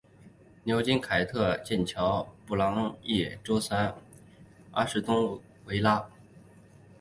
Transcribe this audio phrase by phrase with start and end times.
[0.63, 3.93] 牛津联凯特灵剑桥联曼联西布朗锡周三
[4.71, 6.09] 阿士东维拉